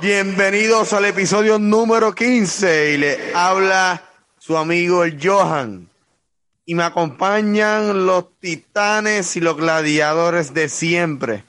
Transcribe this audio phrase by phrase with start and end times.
[0.00, 4.02] Bienvenidos al episodio número 15 y le habla
[4.38, 5.88] su amigo el Johan.
[6.66, 11.44] Y me acompañan los titanes y los gladiadores de siempre.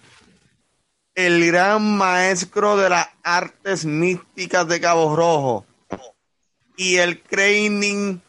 [1.15, 5.65] El gran maestro de las artes místicas de Cabo Rojo
[6.77, 8.19] y el training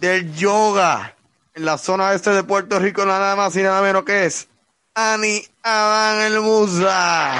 [0.00, 1.14] del yoga
[1.54, 4.48] en la zona este de Puerto Rico, nada más y nada menos que es
[4.94, 7.34] Ani Adán el Musa.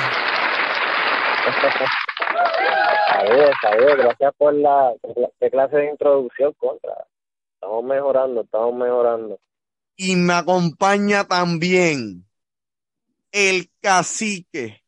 [3.09, 4.93] Saludos, saludos, gracias por la,
[5.41, 7.07] qué clase de introducción contra.
[7.55, 9.39] Estamos mejorando, estamos mejorando.
[9.97, 12.27] Y me acompaña también
[13.33, 14.83] el cacique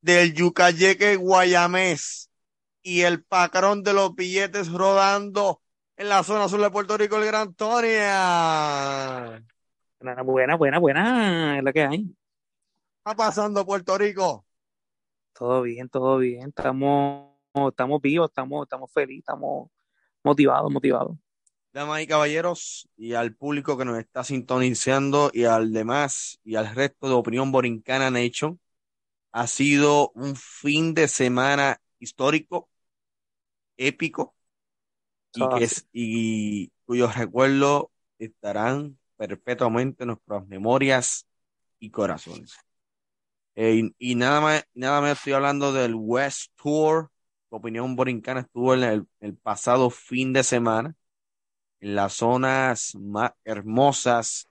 [0.00, 2.30] del Yucayeque Guayamés
[2.82, 5.60] y el pacarón de los billetes rodando
[5.98, 9.42] en la zona sur de Puerto Rico, el Gran Tonia.
[10.00, 12.04] Buena, buena, buena, es lo que hay.
[12.04, 12.14] ¿Qué
[12.98, 14.46] está pasando Puerto Rico?
[15.32, 16.50] Todo bien, todo bien.
[16.50, 17.32] Estamos,
[17.68, 19.70] estamos vivos, estamos, estamos felices, estamos
[20.22, 21.16] motivados, motivados.
[21.72, 26.72] Damas y caballeros, y al público que nos está sintonizando, y al demás, y al
[26.76, 28.60] resto de Opinión Borincana Nation,
[29.32, 32.68] ha sido un fin de semana histórico,
[33.76, 34.36] épico,
[35.34, 37.86] y, Ah, que es, y cuyos recuerdos
[38.18, 41.26] estarán perpetuamente en nuestras memorias
[41.78, 42.56] y corazones.
[43.54, 47.10] Eh, y, y nada más, nada más estoy hablando del West Tour.
[47.50, 50.94] Opinión Borincana estuvo en el, el pasado fin de semana
[51.80, 54.48] en las zonas más hermosas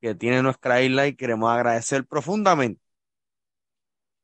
[0.00, 2.80] que tiene nuestra isla y queremos agradecer profundamente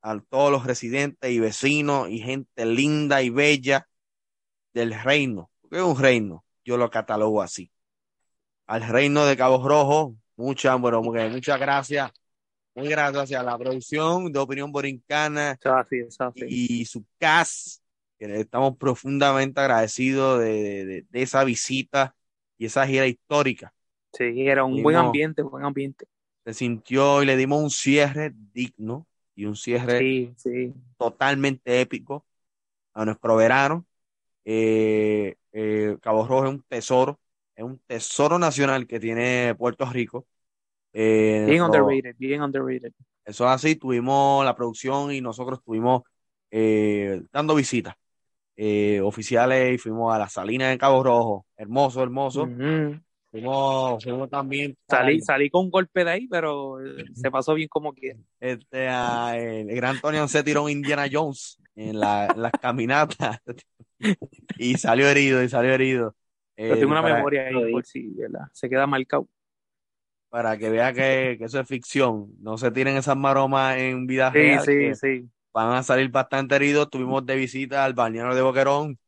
[0.02, 3.88] a todos los residentes y vecinos y gente linda y bella
[4.72, 7.70] del reino, es un reino, yo lo catalogo así.
[8.66, 12.12] Al reino de Cabo Rojo, muchas, bueno, muchas gracias,
[12.74, 15.58] muy gracias a la producción de Opinión Borincana
[16.34, 17.82] y su cast,
[18.19, 22.14] que le estamos profundamente agradecidos de, de- de esa visita
[22.58, 23.75] y esa gira histórica.
[24.12, 26.06] Sí, era un buen ambiente, buen ambiente.
[26.44, 30.75] Se sintió y le dimos un cierre digno y un cierre Sí, sí.
[30.98, 32.26] totalmente épico
[32.94, 33.87] a nuestro verano.
[34.44, 37.21] Eh, eh, Cabo Rojo es un tesoro,
[37.55, 40.27] es un tesoro nacional que tiene Puerto Rico.
[40.93, 42.93] Eh, Bien underrated, bien underrated.
[43.25, 46.03] Eso es así, tuvimos la producción y nosotros estuvimos
[46.50, 47.94] eh, dando visitas
[48.56, 51.47] eh, oficiales y fuimos a la Salina de Cabo Rojo.
[51.56, 52.55] Hermoso, hermoso.
[53.30, 57.68] Fuimos, fuimos también Salí, salí con un golpe de ahí, pero eh, se pasó bien
[57.68, 58.18] como quiera.
[58.41, 63.38] este, el gran Tony se tiró un Indiana Jones en, la, en las caminatas
[64.58, 66.14] y salió herido, y salió herido.
[66.56, 67.72] Pero Eh, tengo una para, memoria ahí Sí.
[67.72, 68.48] por si, ¿verdad?
[68.52, 69.28] Se queda marcado.
[70.28, 72.32] para que vea que, que eso es ficción.
[72.40, 74.64] No se tiren esas maromas en vida Sí, real.
[74.64, 75.28] sí, sí.
[75.54, 76.90] van a salir bastante heridos.
[76.90, 78.98] Tuvimos de visita al balneario de Boquerón.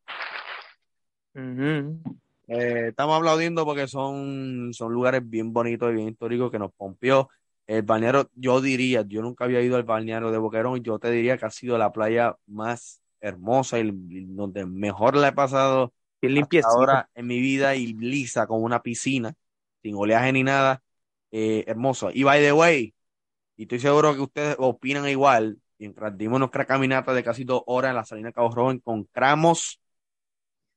[1.34, 2.02] Ujú.
[2.48, 7.28] Eh, estamos aplaudiendo porque son, son lugares bien bonitos y bien históricos que nos pompió.
[7.66, 11.10] El balneario, yo diría, yo nunca había ido al balneario de Boquerón y yo te
[11.10, 13.90] diría que ha sido la playa más hermosa y,
[14.26, 15.92] donde mejor la he pasado
[16.22, 19.34] hasta ahora en mi vida y lisa con una piscina,
[19.82, 20.82] sin oleaje ni nada,
[21.30, 22.10] eh, hermoso.
[22.12, 22.94] Y by the way,
[23.56, 27.90] y estoy seguro que ustedes opinan igual, mientras dimos nuestra caminata de casi dos horas
[27.90, 29.81] en la Salina Cabo Rojo, encontramos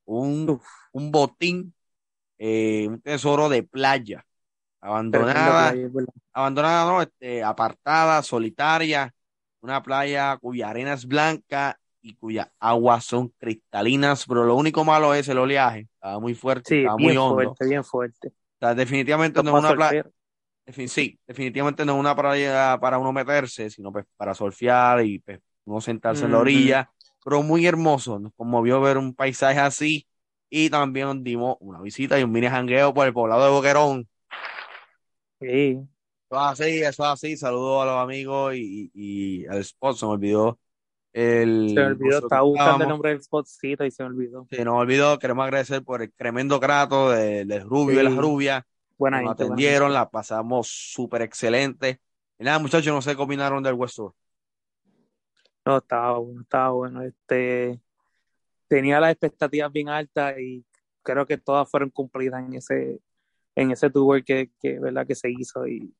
[0.05, 0.61] un,
[0.91, 1.73] un botín,
[2.37, 4.25] eh, un tesoro de playa,
[4.81, 5.89] abandonada, playa,
[6.33, 9.13] abandonada, no, este, apartada, solitaria,
[9.61, 15.13] una playa cuya arena es blanca y cuyas aguas son cristalinas, pero lo único malo
[15.13, 17.35] es el oleaje, estaba muy fuerte, Sí, estaba muy hondo.
[17.35, 18.27] fuerte, bien fuerte.
[18.27, 20.05] O sea, definitivamente no es una playa,
[20.87, 25.39] sí, definitivamente no es una playa para uno meterse, sino pues para surfear y pues,
[25.65, 26.91] uno sentarse en la orilla,
[27.25, 30.07] pero muy hermoso, nos conmovió ver un paisaje así
[30.47, 34.07] y también dimos una visita y un mini jangueo por el poblado de Boquerón.
[35.41, 35.79] Sí.
[36.29, 37.35] Eso es así, eso es así.
[37.37, 39.97] Saludos a los amigos y, al spot.
[39.97, 40.59] Se me olvidó
[41.13, 41.69] el.
[41.69, 44.47] Se me olvidó, estaba buscando el nombre del spotcito y se me olvidó.
[44.49, 45.17] Se nos olvidó.
[45.17, 48.17] Queremos agradecer por el tremendo trato de- del rubio y la Sí.
[48.17, 48.67] rubia.
[48.97, 51.99] Buena Nos gente, atendieron, la pasamos súper excelente.
[52.37, 54.13] Y nada, muchachos, no sé qué opinaron del West Tour.
[55.65, 57.01] No, estaba bueno, estaba bueno.
[57.01, 57.81] Este,
[58.67, 60.65] tenía las expectativas bien altas y
[61.01, 62.99] creo que todas fueron cumplidas en ese,
[63.55, 65.07] en ese tour que, que, ¿verdad?
[65.07, 65.93] que se hizo y,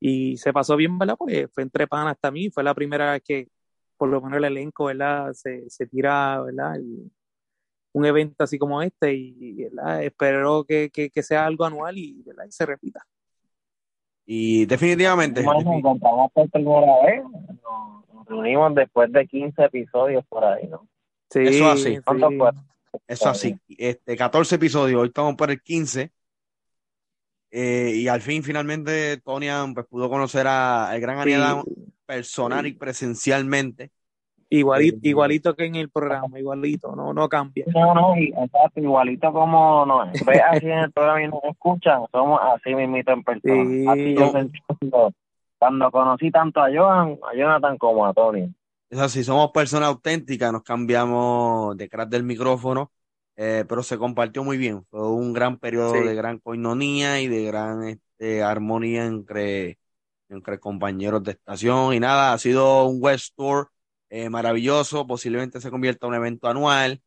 [0.00, 1.16] y se pasó bien, ¿verdad?
[1.16, 3.48] Porque fue entre panas también, fue la primera vez que
[3.96, 5.32] por lo menos el elenco, ¿verdad?
[5.32, 6.76] Se, se tira, ¿verdad?
[6.76, 7.10] El,
[7.92, 9.66] un evento así como este y
[10.00, 12.46] espero que, que, que, sea algo anual y, ¿verdad?
[12.48, 13.06] y se repita.
[14.24, 15.42] Y definitivamente.
[15.42, 17.22] Bueno, nos encontramos por primera vez.
[18.32, 20.86] Reunimos después de 15 episodios por ahí, ¿no?
[21.30, 21.98] Sí, Eso así.
[22.04, 23.00] ¿Cuántos sí.
[23.06, 23.56] Eso así.
[23.78, 25.00] Este, 14 episodios.
[25.00, 26.10] Hoy estamos por el 15.
[27.50, 31.22] Eh, y al fin, finalmente, Tonian pues, pudo conocer a- al gran Sí.
[31.34, 31.64] Aniadam
[32.06, 33.90] personal y presencialmente.
[34.48, 37.64] Igualito, Eh, igualito que en el programa, igualito, no, no cambia.
[37.74, 42.38] No, no, exacto, igualito como nos ve así en el programa y nos escuchan, somos
[42.54, 43.64] así mismito en persona.
[43.64, 43.86] Sí.
[43.88, 44.58] Así yo sentí
[45.62, 48.52] cuando, conocí tanto a Johan, a Jonathan como a Tony.
[48.90, 52.90] Es así, somos personas auténticas, nos cambiamos detrás del micrófono,
[53.36, 54.84] eh, pero se compartió muy bien.
[54.90, 56.00] Fue un gran periodo Sí.
[56.00, 59.78] de gran coinonía y de gran este, armonía entre,
[60.28, 61.94] entre compañeros de estación.
[61.94, 63.70] Y nada, ha sido un West Tour
[64.10, 67.00] eh, maravilloso, posiblemente se convierta en un evento anual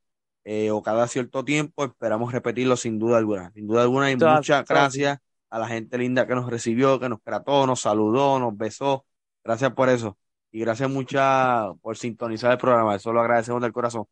[0.46, 1.84] eh, o cada cierto tiempo.
[1.84, 3.52] Esperamos repetirlo sin duda alguna.
[3.52, 5.20] Sin duda alguna, y muchas gracias
[5.56, 9.06] a la gente linda que nos recibió, que nos trató, nos saludó, nos besó.
[9.44, 10.18] Gracias por eso.
[10.52, 12.96] Y gracias muchas por sintonizar el programa.
[12.96, 14.06] Eso lo agradecemos del corazón.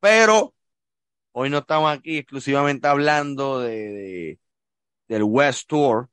[0.00, 0.54] Pero
[1.32, 4.40] hoy no estamos aquí exclusivamente hablando de, de-
[5.08, 6.08] del West Tour,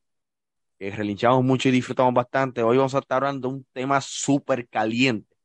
[0.79, 2.63] que relinchamos mucho y disfrutamos bastante.
[2.63, 5.35] Hoy vamos a estar hablando de un tema súper caliente,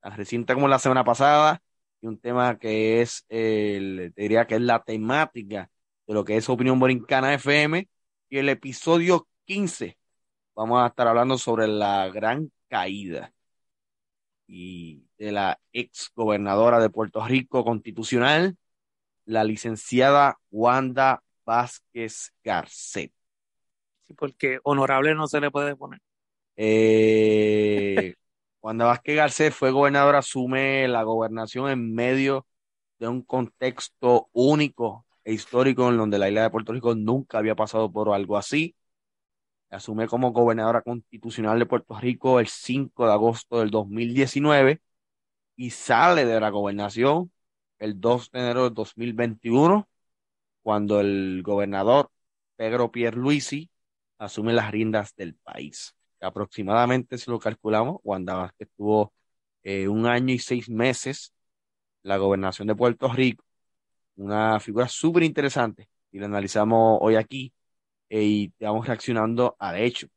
[0.00, 1.62] tan reciente como la semana pasada,
[2.00, 5.70] y un tema que es, el, diría que es la temática
[6.06, 7.88] de lo que es Opinión Borincana FM.
[8.28, 9.96] Y el episodio 15
[10.54, 13.32] vamos a estar hablando sobre la gran caída
[14.48, 18.56] y de la ex gobernadora de Puerto Rico constitucional,
[19.24, 23.12] la licenciada Wanda Vázquez Garcet.
[24.02, 26.00] Sí, porque honorable no se le puede poner.
[26.56, 28.14] Eh,
[28.60, 32.46] Wanda Vázquez Garcet fue gobernadora, asume la gobernación en medio
[32.98, 37.90] de un contexto único histórico en donde la isla de Puerto Rico nunca había pasado
[37.92, 38.76] por algo así.
[39.70, 44.80] Asume como gobernadora constitucional de Puerto Rico el 5 de agosto del 2019
[45.56, 47.32] y sale de la gobernación
[47.78, 49.88] el 2 de enero del 2021
[50.62, 52.10] cuando el gobernador
[52.56, 53.70] Pedro Pierluisi
[54.18, 55.94] asume las riendas del país.
[56.20, 59.12] Aproximadamente, si lo calculamos, Wanda Vázquez tuvo
[59.62, 61.34] eh, un año y seis meses
[62.02, 63.44] la gobernación de Puerto Rico,
[64.16, 67.52] una figura súper interesante y la analizamos hoy aquí
[68.08, 70.08] eh, y estamos reaccionando al hecho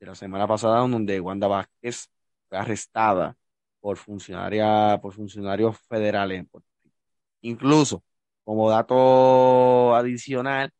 [0.00, 2.08] de la semana pasada donde Wanda Vázquez
[2.48, 3.36] fue arrestada
[3.80, 6.96] por funcionaria, por funcionarios federales en Puerto Rico.
[7.42, 8.04] Incluso,
[8.44, 10.72] como dato adicional,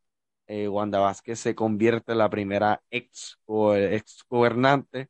[0.46, 5.08] eh, Wanda Vázquez se convierte en la primera ex, o ex gobernante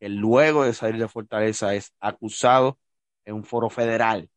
[0.00, 2.78] que luego de salir de Fortaleza es acusado
[3.24, 4.30] en un foro federal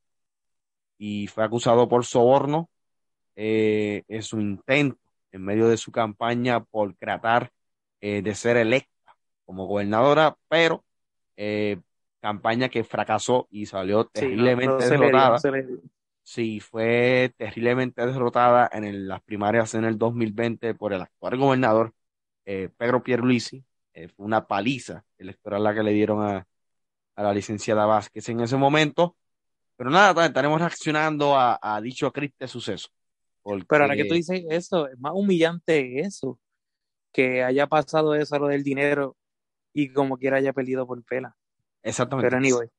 [1.03, 2.69] y fue acusado por soborno
[3.35, 4.99] eh, en su intento
[5.31, 7.51] en medio de su campaña por tratar
[8.01, 8.89] eh, de ser electa
[9.45, 10.85] como gobernadora, pero
[11.37, 11.79] eh,
[12.21, 15.29] campaña que fracasó y salió Sí, no, terriblemente se le derrotada.
[15.29, 15.79] no se le dio.
[16.23, 21.93] Sí, fue terriblemente derrotada en el- las primarias en el 2020 por el actual gobernador
[22.45, 23.63] eh, Pedro Pierluisi.
[23.93, 26.47] Eh, fue una paliza electoral la que le dieron a,
[27.15, 29.15] a la licenciada Vázquez en ese momento.
[29.83, 32.87] Pero nada, estaremos reaccionando a, a dicho triste suceso.
[33.41, 36.39] Porque, Pero ahora que tú dices eso, es más humillante eso,
[37.11, 39.17] que haya pasado eso, lo del dinero,
[39.73, 41.35] y como quiera haya perdido por pela.
[41.81, 42.29] Exactamente.
[42.29, 42.69] Pero anyway,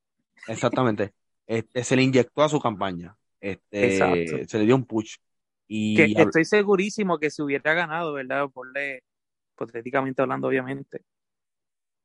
[0.49, 1.13] Exactamente.
[1.47, 3.15] Este, se le inyectó a su campaña.
[3.39, 4.49] Este, Exacto.
[4.49, 5.17] se le dio un push.
[5.69, 8.49] Y que estoy segurísimo que si hubiera ganado, ¿verdad?
[8.49, 9.03] Porle,
[9.53, 11.03] hipotéticamente hablando, obviamente.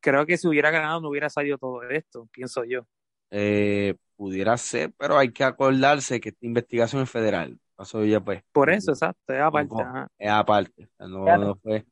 [0.02, 2.86] Creo que si hubiera ganado no hubiera salido todo esto, pienso yo.
[3.32, 7.58] Eh, pudiera ser, pero hay que acordarse que esta investigación es federal.
[7.76, 8.44] Pasó ya pues.
[8.52, 9.82] Por eso, exacto, es aparte.
[9.82, 10.08] Ajá.
[10.18, 10.90] Es aparte.
[11.00, 11.86] No, no fue.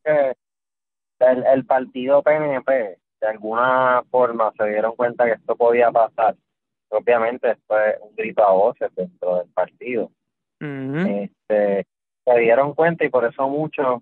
[1.20, 6.36] el, el partido PNP de alguna forma se dieron cuenta que esto podía pasar.
[6.90, 10.12] Obviamente fue un grito a voces dentro del partido.
[10.60, 11.86] Este,
[12.26, 14.02] se dieron cuenta y por eso muchos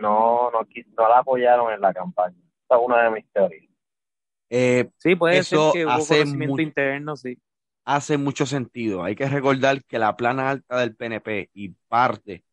[0.00, 0.60] no, no,
[0.96, 2.36] no la apoyaron en la campaña.
[2.64, 3.69] Esa es una de mis teorías.
[4.50, 7.36] Eh, Sí, puede Eso ser que hubo hace conocimiento interno, sí.
[7.84, 9.02] hace mucho sentido.
[9.04, 12.44] Hay que recordar que la plana alta del PNP y parte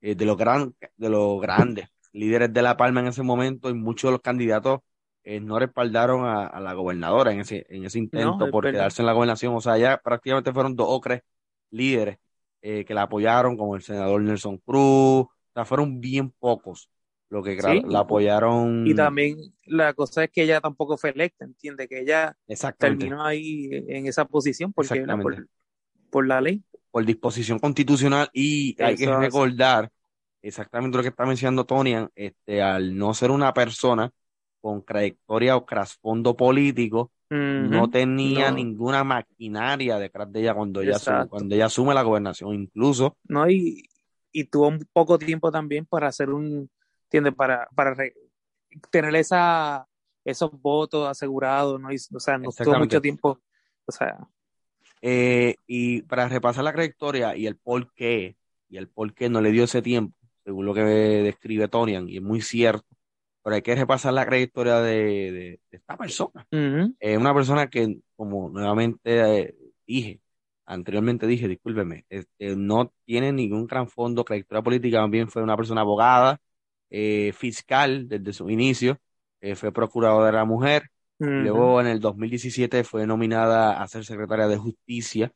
[0.00, 3.74] eh, de los gran, de los grandes líderes de La Palma en ese momento y
[3.74, 4.80] muchos de los candidatos
[5.24, 8.70] eh, no respaldaron a, a la gobernadora en ese, en ese intento No, por verdad.
[8.70, 9.54] quedarse en la gobernación.
[9.56, 11.22] O sea, ya prácticamente fueron dos o tres
[11.70, 12.18] líderes
[12.62, 15.26] eh, que la apoyaron, como el senador Nelson Cruz.
[15.26, 16.90] O sea, fueron bien pocos
[17.30, 17.82] los que Sí.
[17.86, 18.86] la apoyaron.
[18.86, 22.36] Y también la cosa es que ella tampoco fue electa, entiende que ella
[22.78, 25.04] terminó ahí en esa posición porque
[26.10, 26.62] por, la ley.
[26.90, 29.90] Por disposición constitucional y hay que recordar
[30.42, 34.10] exactamente lo que está mencionando Tony, este, al no ser una persona
[34.60, 41.26] con trayectoria o trasfondo político, no tenía ninguna maquinaria detrás de ella cuando ella, asume,
[41.26, 43.16] cuando ella asume la gobernación, incluso.
[43.24, 43.88] No, y,
[44.30, 46.70] y tuvo un poco tiempo también para hacer un,
[47.14, 47.34] ¿entiendes?
[47.34, 47.94] Para, para
[48.90, 49.86] tener esa,
[50.24, 51.88] esos votos asegurados, ¿no?
[51.88, 53.40] o sea, no tuvo mucho tiempo,
[53.84, 54.18] o sea.
[55.00, 58.36] Eh, y para repasar la trayectoria y el por qué,
[58.68, 62.16] y el por qué no le dio ese tiempo, según lo que describe Tonian, y
[62.16, 62.88] es muy cierto,
[63.42, 66.46] pero hay que repasar la trayectoria de, esta persona.
[66.98, 69.54] Es una persona que, como nuevamente eh,
[69.86, 70.20] dije,
[70.66, 76.40] anteriormente dije, discúlpeme, este, no tiene ningún trasfondo, trayectoria política, también fue una persona abogada,
[76.96, 78.98] eh, fiscal desde su inicio,
[79.40, 84.46] eh, fue procuradora de la mujer, luego en el 2017 fue nominada a ser secretaria
[84.48, 85.32] de justicia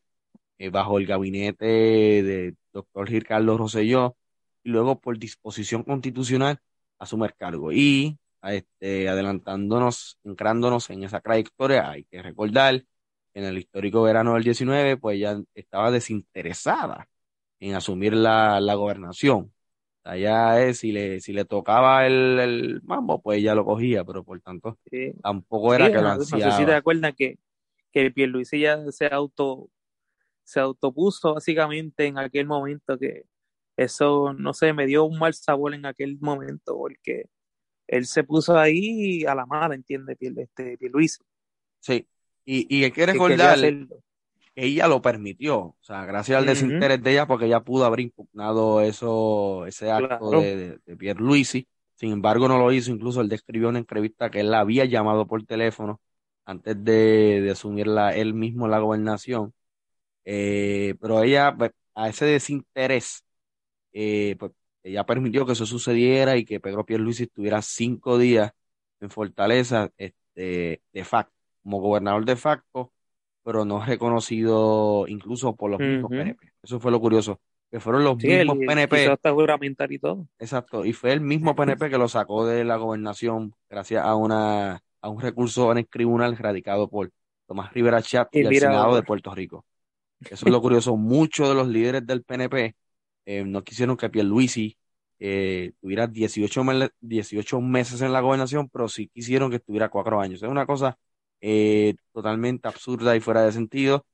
[0.72, 4.16] bajo el gabinete de doctor Gil Carlos Rosselló,
[4.64, 6.60] y luego por disposición constitucional
[6.98, 7.72] asume el cargo.
[7.72, 12.84] Y este, adelantándonos, entrándonos en esa trayectoria, hay que recordar
[13.34, 17.08] en el histórico verano del 19, pues ya estaba desinteresada
[17.60, 19.52] en asumir la, gobernación.
[20.08, 24.24] Allá es, si le, si le tocaba el, el mambo, pues ya lo cogía, pero
[24.24, 24.78] por tanto,
[25.22, 26.46] tampoco era que lo hacía.
[26.46, 27.38] No sé si te acuerdas que,
[27.92, 29.68] que Pierluisi ya se auto
[30.44, 33.24] se autopuso básicamente en aquel momento que
[33.76, 37.26] eso, no sé, me dio un mal sabor en aquel momento, porque
[37.86, 40.16] él se puso ahí a la mala, ¿entiendes?
[40.18, 41.20] Este, Luis.
[41.80, 42.08] Sí,
[42.46, 43.86] y, y hay que recordar que
[44.58, 48.80] ella lo permitió, o sea, gracias al desinterés de ella, porque ella pudo haber impugnado
[48.80, 53.68] eso, ese acto de, de, Pierre Luisi, sin embargo no lo hizo, incluso él describió
[53.68, 56.00] en una entrevista que él la había llamado por teléfono
[56.44, 59.54] antes de, de asumir la, él mismo la gobernación,
[60.24, 63.24] eh, pero ella, pues, a ese desinterés,
[63.92, 68.52] eh, pues ella permitió que eso sucediera y que Pedro Pierluisi estuviera cinco días
[69.00, 72.92] en Fortaleza este, de facto, como gobernador de facto,
[73.42, 76.52] pero no reconocido incluso por los mismos PNP.
[76.62, 77.40] Eso fue lo curioso,
[77.70, 79.14] que fueron los mismos PNP.
[79.90, 80.26] y todo.
[80.38, 84.82] Exacto, y fue el mismo PNP que lo sacó de la gobernación gracias a una
[85.00, 87.10] a un recurso en el tribunal radicado por
[87.46, 89.64] Tomás Rivera Chat y, el Senado de Puerto Rico.
[90.20, 90.96] Eso es lo curioso.
[90.96, 92.74] Muchos de los líderes del PNP
[93.24, 94.76] eh, no quisieron que Pierluisi
[95.20, 96.62] eh, tuviera 18,
[97.00, 100.42] 18 meses en la gobernación, pero sí quisieron que estuviera cuatro años.
[100.42, 100.98] Es una cosa
[101.40, 104.06] eh, totalmente absurda y fuera de sentido.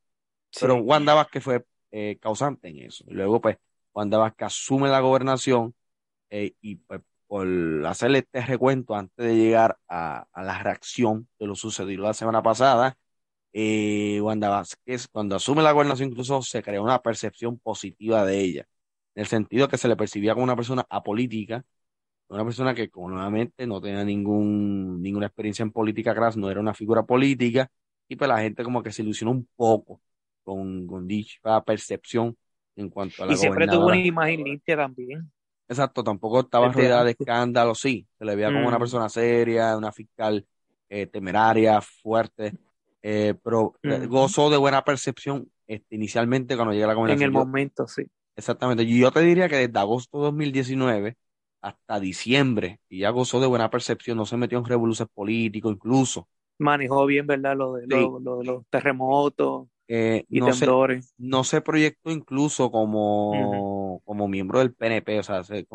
[0.60, 3.04] Pero Wanda Vázquez fue eh, causante en eso.
[3.08, 3.58] Luego, pues,
[3.94, 5.74] Wanda Vázquez asume la gobernación
[6.30, 7.46] y pues, por
[7.86, 12.42] hacerle este recuento antes de llegar a, a, la reacción de lo sucedido la semana
[12.42, 12.98] pasada,
[13.54, 18.68] Wanda Vázquez, cuando asume la gobernación, incluso se creó una percepción positiva de ella
[19.14, 21.64] en el sentido que se le percibía como una persona apolítica,
[22.28, 26.74] una persona que nuevamente no tenía ningún, ninguna experiencia en política atrás, no era una
[26.74, 27.70] figura política,
[28.08, 30.00] y pues la gente como que se ilusionó un poco
[30.42, 32.36] con, con dicha percepción
[32.76, 35.30] en cuanto a la Y siempre tuvo una imagen limpia también.
[35.68, 38.80] Exacto, tampoco estaba este, rodeada de escándalos, sí, se le veía como una mm.
[38.80, 40.44] persona seria, una fiscal
[40.90, 42.52] eh, temeraria, fuerte,
[43.02, 47.30] eh, pero eh, gozó de buena percepción este, inicialmente cuando llega la comunicación.
[47.30, 48.04] En el momento, sí.
[48.36, 48.84] Exactamente.
[48.86, 51.16] Yo te diría que desde agosto de 2019
[51.64, 56.28] hasta diciembre, y ya gozó de buena percepción, no se metió en revoluciones políticos incluso.
[56.58, 57.56] Manejó bien, ¿verdad?
[57.56, 61.06] Lo de, los terremotos eh, y no temblores.
[61.06, 65.66] Se, no se proyectó incluso como, como miembro del PNP, o sea, se,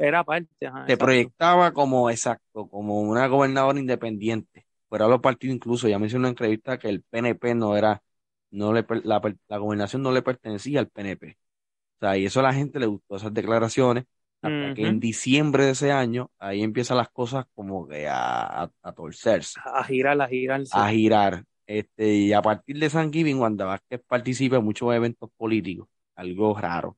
[0.00, 0.48] era parte.
[0.86, 4.66] se proyectaba como, exacto, como una gobernadora independiente.
[4.88, 8.02] Fuera los partidos incluso, ya mencioné en una entrevista que el PNP no era
[8.50, 11.38] no le, la, la gobernación no le pertenecía al PNP.
[11.96, 14.04] O sea, y eso a la gente le gustó esas declaraciones,
[14.40, 18.92] hasta que en diciembre de ese año, ahí empiezan las cosas como que a, a,
[18.92, 19.58] torcerse.
[19.64, 20.62] A girar, a girar.
[20.72, 21.44] A girar.
[21.66, 26.58] Este, y a partir de San Giving, Wanda Vázquez participa en muchos eventos políticos, algo
[26.58, 26.96] raro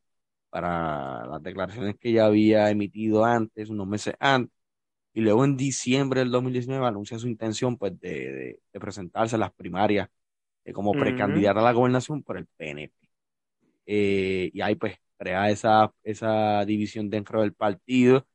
[0.50, 4.54] para las declaraciones que ya había emitido antes, unos meses antes,
[5.12, 9.52] y luego en diciembre del 2019 anuncia su intención pues de, de presentarse a las
[9.52, 10.08] primarias
[10.64, 12.94] eh, como precandidata a la gobernación por el PNP.
[13.86, 18.26] Eh, y ahí pues crea esa, esa división dentro del partido.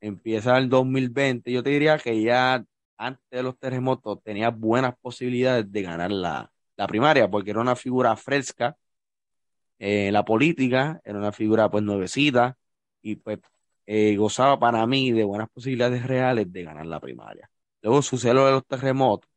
[0.00, 1.50] Empieza el 2020.
[1.52, 2.64] Yo te diría que ya
[2.98, 7.76] antes de los terremotos tenía buenas posibilidades de ganar la, la primaria, porque era una
[7.76, 8.76] figura fresca
[9.78, 12.56] en la política, era una figura pues nuevecita
[13.02, 13.40] y pues
[13.86, 17.50] eh, gozaba para mí de buenas posibilidades reales de ganar la primaria.
[17.82, 19.30] Luego sucede lo de los terremotos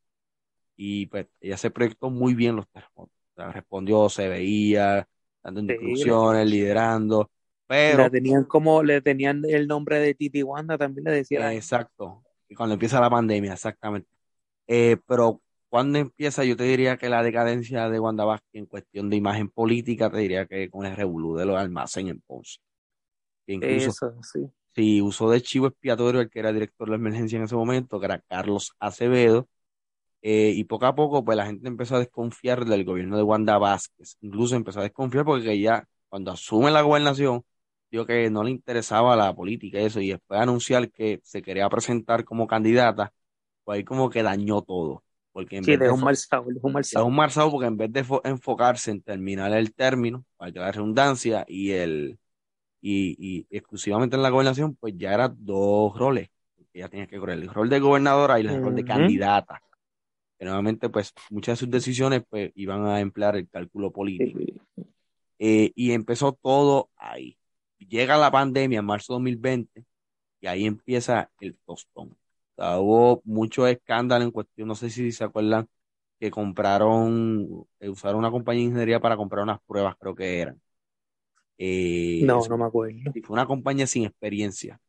[0.76, 3.16] y pues ella se proyectó muy bien los terremotos.
[3.36, 5.08] respondió, se veía,
[5.54, 7.32] dando Sí, instrucciones, liderando,
[7.68, 11.51] pero Le tenían como, le tenían el nombre de Titi Wanda, también le decían.
[11.54, 14.08] exacto, y cuando empieza la pandemia, exactamente.
[14.68, 19.10] Eh, pero cuando empieza, yo te diría que la decadencia de Wanda Vázquez en cuestión
[19.10, 22.60] de imagen política, te diría que con el revolú de los almacén en Ponce.
[23.48, 24.51] Que incluso Eso, sí.
[24.75, 28.00] sí usó de chivo expiatorio el que era director de la emergencia en ese momento,
[28.00, 29.50] que era Carlos Acevedo,
[30.22, 33.58] eh, y poco a poco, pues la gente empezó a desconfiar del gobierno de Wanda
[33.58, 34.18] Vázquez.
[34.22, 37.44] Incluso empezó a desconfiar porque ella, cuando asume la gobernación,
[37.92, 41.42] dijo que no le interesaba la política y eso, y después de anunciar que se
[41.42, 43.14] quería presentar como candidata,
[43.64, 45.04] pues ahí como que dañó todo.
[45.34, 47.14] Porque en Sí, vez de un mal sabor, un mal sabor.
[47.44, 51.46] un porque en vez de fo- enfocarse en terminar el término, para que la redundancia
[51.48, 52.20] y el
[52.82, 56.30] y, y exclusivamente en la gobernación, pues ya eran dos roles.
[56.74, 59.62] Ella tenía que correr el rol de gobernadora y el rol de candidata.
[60.38, 64.39] Que nuevamente, pues muchas de sus decisiones pues, iban a emplear el cálculo político.
[65.39, 67.38] Eh, y empezó todo ahí.
[67.79, 69.86] Llega la pandemia en marzo de 2020
[70.41, 72.10] y ahí empieza el tostón.
[72.56, 75.67] O sea, hubo mucho escándalo en cuestión, no sé si se acuerdan,
[76.20, 80.60] que compraron, eh, usaron una compañía de ingeniería para comprar unas pruebas, creo que eran.
[81.60, 82.98] Eh, No, eso- no me acuerdo.
[83.13, 84.79] y fue una compañía sin experiencia.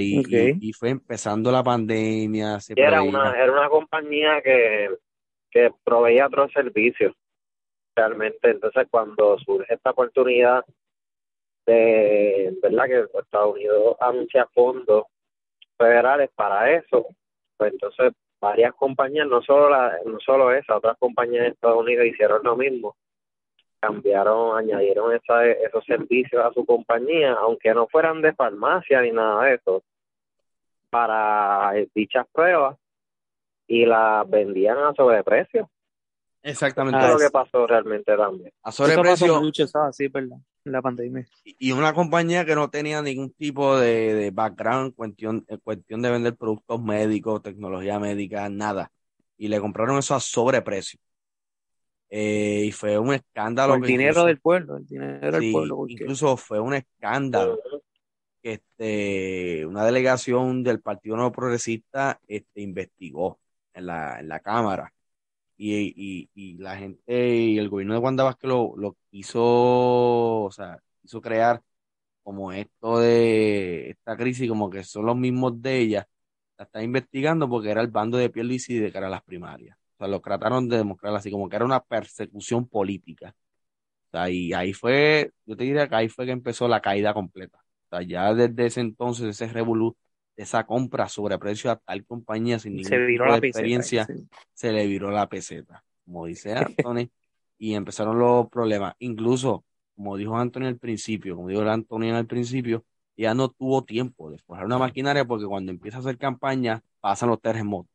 [0.00, 0.28] Y, Ok.
[0.60, 4.90] y- y fue empezando la pandemia, se era una, era una compañía que,
[5.50, 7.14] que proveía otros servicios
[7.94, 8.50] realmente.
[8.50, 10.64] Entonces, cuando surge esta oportunidad
[11.66, 12.86] de, ¿verdad?
[12.86, 15.04] Que Estados Unidos anuncia fondos
[15.76, 17.06] federales para eso,
[17.56, 22.06] pues entonces varias compañías, no solo la, no solo esa, otras compañías de Estados Unidos
[22.06, 22.96] hicieron lo mismo,
[23.80, 29.44] cambiaron, añadieron esa, esos servicios a su compañía, aunque no fueran de farmacia ni nada
[29.44, 29.82] de eso,
[30.90, 32.76] para dichas pruebas
[33.66, 35.70] y las vendían a sobreprecio.
[36.42, 36.98] Exactamente.
[36.98, 38.52] Eso es lo que pasó realmente también.
[38.62, 39.40] A sobreprecio.
[39.92, 40.38] Sí, ¿verdad?
[40.64, 41.26] En la pandemia.
[41.44, 46.02] y una compañía que no tenía ningún tipo de, de background en cuestión, en cuestión
[46.02, 48.90] de vender productos médicos, tecnología médica, nada.
[49.36, 50.98] Y le compraron eso a sobreprecio.
[52.10, 55.52] Eh, y fue un escándalo Por el dinero incluso, del pueblo, el dinero del sí,
[55.52, 55.76] pueblo.
[55.76, 55.92] Porque...
[55.94, 57.58] incluso fue un escándalo
[58.42, 63.38] que este, una delegación del Partido Nuevo Progresista este, investigó
[63.74, 64.92] en la, en la Cámara.
[65.60, 69.42] Y, y, y la gente y el gobierno de Wanda Vázquez lo, lo quiso,
[70.44, 71.60] o sea, quiso crear
[72.22, 76.08] como esto de esta crisis, como que son los mismos de ella,
[76.58, 79.76] la está investigando porque era el bando de Pierluisi de cara a las primarias.
[79.98, 83.34] O sea, lo trataron de demostrar así, como que era una persecución política.
[84.08, 87.12] O sea, y ahí fue, yo te diría que ahí fue que empezó la caída
[87.12, 87.58] completa.
[87.58, 89.96] O sea, ya desde ese entonces, ese revolú,
[90.36, 93.36] esa compra a sobreprecio a tal compañía sin peseta.
[93.36, 94.28] experiencia, sí.
[94.54, 96.52] se le viró la peseta, como dice
[96.86, 97.10] Anthony,
[97.58, 98.94] y empezaron los problemas.
[99.00, 99.64] Incluso,
[99.96, 102.84] como dijo Anthony al principio, como dijo Anthony al principio,
[103.16, 107.30] ya no tuvo tiempo de forjar una maquinaria porque cuando empieza a hacer campaña pasan
[107.30, 107.92] los terremotos,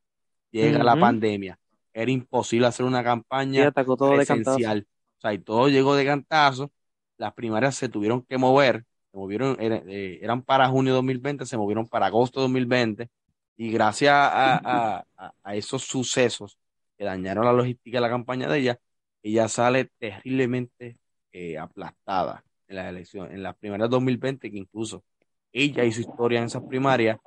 [0.51, 1.57] llega la pandemia,
[1.93, 4.67] era imposible hacer una campaña atacó todo de cantazo.
[4.67, 6.71] presencial, o sea, y todo llegó de cantazo,
[7.17, 11.57] las primarias se tuvieron que mover, se movieron, eh, eran para junio de 2020, se
[11.57, 13.09] movieron para agosto de 2020,
[13.57, 14.57] y gracias a,
[14.97, 16.57] a- a- a esos sucesos
[16.97, 18.79] que dañaron la logística de la campaña de ella,
[19.23, 20.97] ella sale terriblemente
[21.31, 25.03] eh, aplastada en las elecciones, en las primeras 2020, que incluso
[25.51, 27.19] ella hizo historia en esas primarias,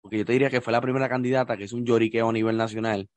[0.00, 2.56] porque yo te diría que fue la primera candidata que hizo un lloriqueo a nivel
[2.56, 3.08] nacional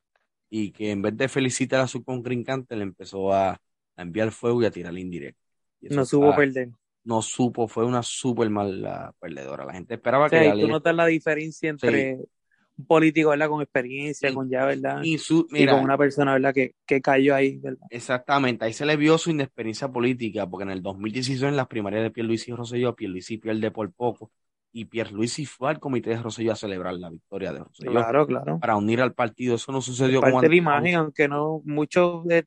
[0.49, 4.61] y que en vez de felicitar a su contrincante le empezó a, a enviar fuego
[4.63, 5.39] y a tirar indirecto.
[5.89, 6.69] No supo perder.
[7.03, 9.65] no supo, fue una súper mala perdedora.
[9.65, 12.17] La gente esperaba O sea, que y tú le- notas la diferencia entre
[12.77, 13.49] un político, ¿verdad?
[13.49, 15.09] Con experiencia, Y- con ya, ¿verdad?
[15.11, 16.53] y su, Y mira, con una persona, ¿verdad?
[16.53, 17.87] Que, que cayó ahí, ¿verdad?
[17.89, 22.03] exactamente, ahí se le vio su inexperiencia política, porque en el 2016 en las primarias
[22.03, 24.31] de Pierluisi y Rosselló, Pierluisi pierde por poco,
[24.77, 28.59] y Pierluisi fue al comité de Rosselló a celebrar la victoria de Rosselló Claro, claro.
[28.59, 29.55] para unir al partido.
[29.55, 30.61] Eso no sucedió con Parte de la Antonio.
[30.61, 32.45] imagen, aunque no, muchos de,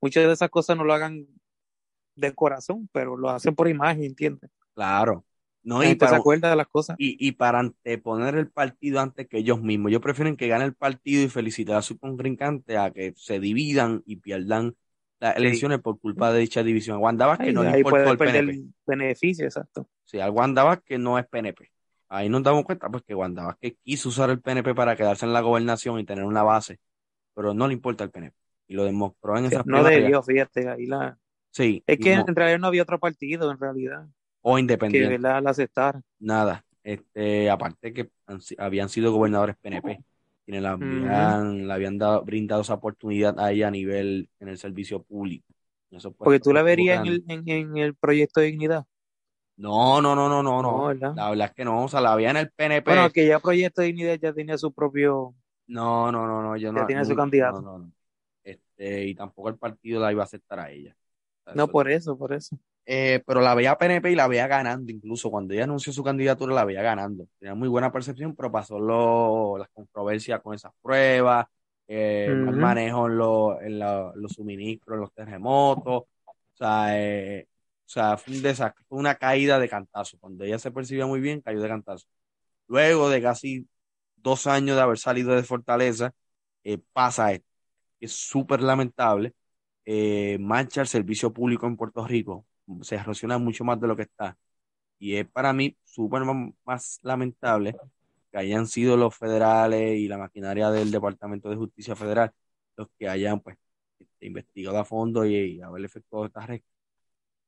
[0.00, 1.26] muchas de esas cosas no lo hagan
[2.16, 4.50] de corazón, pero lo hacen por imagen, ¿entiendes?
[4.74, 5.24] Claro.
[5.62, 6.96] No, La y se para, acuerda de las cosas.
[6.98, 9.90] y, y para anteponer el partido antes que ellos mismos.
[9.90, 14.02] Ellos prefieren que gane el partido y felicitar a su contrincante a que se dividan
[14.06, 14.74] y pierdan
[15.20, 15.40] las Sí.
[15.40, 16.98] elecciones por culpa de dicha división.
[16.98, 18.62] Wanda Vázquez Ahí, no le ahí puede el PNP.
[18.86, 19.88] beneficio, exacto.
[20.04, 21.70] Sí, al Wanda Vázquez no es PNP.
[22.08, 25.32] Ahí nos damos cuenta pues que Wanda Vázquez quiso usar el PNP para quedarse en
[25.32, 26.78] la gobernación y tener una base,
[27.34, 28.34] pero no le importa el PNP.
[28.66, 31.18] Y lo demostró en Sí, esas no debió, fíjate, ahí la...
[31.52, 34.06] Sí, Es que no- en realidad no había otro partido, en realidad,
[34.42, 35.18] o que independiente.
[35.18, 35.42] ¿verdad?
[35.42, 36.00] la aceptara.
[36.20, 36.64] Nada.
[36.82, 40.02] Este, aparte que han habían sido gobernadores PNP.
[40.50, 44.58] Quienes le habían, le habían dado, brindado esa oportunidad a ella a nivel en el
[44.58, 45.46] servicio público.
[46.18, 48.84] Porque tú la verías en el, en, el proyecto de dignidad.
[49.56, 50.94] No, no, no, no, no, no.
[50.94, 52.90] la verdad es que no, o sea, la había en el PNP.
[52.90, 55.34] Bueno, que ya Proyecto de Dignidad ya tenía su propio.
[55.66, 56.86] No, no, no, no, yo ya no.
[56.86, 57.60] tiene su candidato.
[57.60, 57.92] No, no,
[58.42, 60.96] Este, y tampoco el partido la iba a aceptar a ella.
[61.54, 62.56] No, por eso, por eso.
[62.86, 66.54] Eh, pero la veía PNP y la veía ganando, incluso cuando ella anunció su candidatura
[66.54, 67.26] la veía ganando.
[67.38, 71.46] Tenía muy buena percepción, pero pasó lo, las controversias con esas pruebas,
[71.86, 73.06] eh, manejo
[73.60, 76.02] en, los suministros, en los terremotos.
[76.04, 77.46] O sea, eh,
[77.86, 80.18] o sea, fue un desastre, fue una caída de cantazo.
[80.18, 82.06] Cuando ella se percibía muy bien, cayó de cantazo.
[82.68, 83.68] Luego de casi
[84.16, 86.12] dos años de haber salido de Fortaleza,
[86.64, 87.46] eh, pasa esto.
[88.00, 89.34] Es súper lamentable.
[89.84, 92.46] Eh, mancha el servicio público en Puerto Rico.
[92.82, 94.38] Se erosiona mucho más de lo que está.
[94.98, 96.22] Y es para mí súper
[96.64, 97.76] más lamentable
[98.30, 102.32] que hayan sido los federales y la maquinaria del Departamento de Justicia Federal
[102.76, 103.58] los que hayan pues
[103.98, 106.48] este, investigado a fondo y, y haber efectuado estas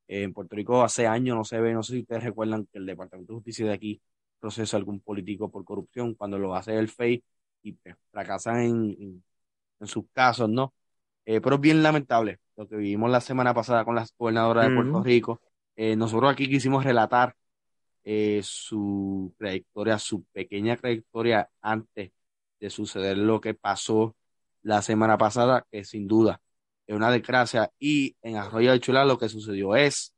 [0.09, 2.87] en Puerto Rico hace años no se ve, no sé si ustedes recuerdan que el
[2.87, 4.03] Departamento de Justicia de aquí
[4.39, 7.25] procesa a algún político por corrupción cuando lo hace el FEI
[7.63, 9.25] y pues, fracasan en,
[9.81, 10.75] en, sus casos, ¿no?
[11.25, 14.75] Eh, pero es bien lamentable lo que vivimos la semana pasada con la gobernadora de
[14.75, 15.41] Puerto Rico.
[15.77, 17.35] Eh, nosotros aquí quisimos relatar
[18.05, 22.13] eh, su trayectoria, su pequeña trayectoria antes
[22.61, 24.17] de suceder lo que pasó
[24.63, 26.41] la semana pasada, que sin duda
[26.87, 27.71] es una desgracia.
[27.79, 30.15] Y en Arroyo de Chula lo que sucedió es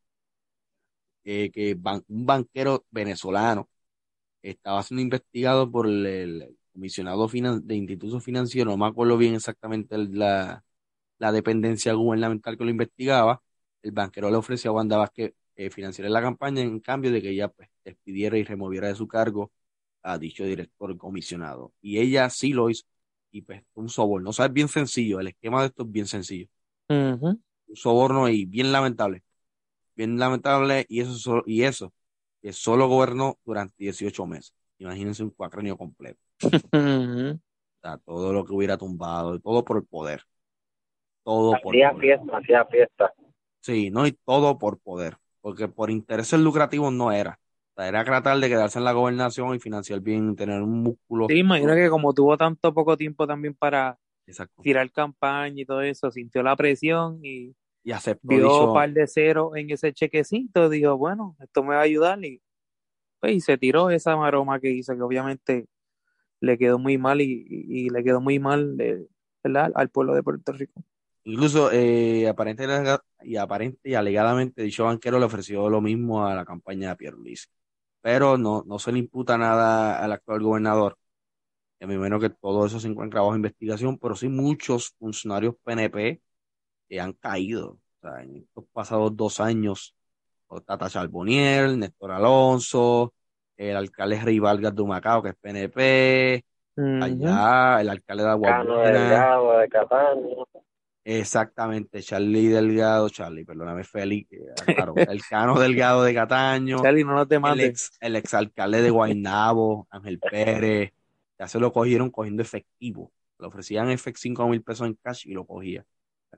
[1.23, 1.77] que
[2.09, 3.69] un banquero venezolano
[4.43, 10.65] estaba siendo investigado por el, comisionado de institutos financieros, no me acuerdo bien exactamente la,
[11.19, 13.43] la dependencia gubernamental que lo investigaba.
[13.83, 17.31] El banquero le ofreció a Wanda Vázquez eh, financiar la campaña en cambio de que
[17.31, 19.53] ella pues, despidiera y removiera de su cargo
[20.03, 21.73] a dicho director comisionado.
[21.81, 22.85] Y ella sí lo hizo.
[23.31, 24.31] Y pues un soborno.
[24.31, 25.21] O sea, es bien sencillo.
[25.21, 26.49] El esquema de esto es bien sencillo
[27.75, 29.23] un soborno y bien lamentable.
[29.97, 31.93] Bien lamentable y eso, y eso
[32.43, 34.55] que solo gobernó durante 18 meses.
[34.79, 36.21] Imagínense un cuacrenio completo.
[38.05, 40.23] todo lo que hubiera tumbado, todo por el poder.
[41.25, 43.15] Todo hacía por fiesta, hacía fiesta.
[43.61, 45.17] Sí, no, y todo por poder.
[45.41, 47.39] Porque por intereses lucrativos no era.
[47.77, 51.27] era tratar de quedarse en la gobernación y financiar bien, tener un músculo.
[51.29, 53.99] Sí, imagino que como tuvo tanto poco tiempo también para
[54.63, 59.07] tirar campaña y todo eso, sintió la presión y, y aceptó, vio un par de
[59.07, 62.41] cero en ese chequecito, dijo, bueno, esto me va a ayudar y,
[63.21, 65.67] pues, se tiró esa maroma que hizo, que obviamente
[66.41, 69.07] le quedó muy mal y, le quedó muy mal eh,
[69.75, 70.83] al pueblo de Puerto Rico.
[71.25, 72.67] Incluso eh, aparente
[73.23, 77.17] y aparente y alegadamente dicho banquero le ofreció lo mismo a la campaña de Pierre
[77.17, 77.51] Luis.
[78.03, 80.99] Pero no, no se le imputa nada al actual gobernador
[81.87, 86.23] me imagino que todo eso se encuentra bajo investigación, pero sí muchos funcionarios PNP
[86.89, 87.71] que han caído.
[87.71, 89.95] O sea, en estos pasados dos años,
[90.67, 93.15] Tata Charbonier, Néstor Alonso,
[93.57, 96.45] el alcalde Rey Vargas de Humacao, que es PNP,
[96.77, 100.47] allá, el alcalde de Cataño.
[101.07, 104.29] Exactamente, Charlie Delgado, Charlie, perdóname, Félix,
[104.65, 106.83] claro, el Cano Delgado de Cataño.
[106.83, 110.93] Charlie, no te el, ex, el exalcalde de Guaynabo, Ángel Pérez,
[111.39, 113.13] ya se lo cogieron cogiendo efectivo.
[113.39, 115.85] Le ofrecían efectivo 5 mil pesos en cash y lo cogía.